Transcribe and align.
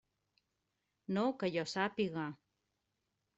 No, 1.17 1.25
que 1.43 1.49
jo 1.57 1.67
sàpiga. 1.75 2.25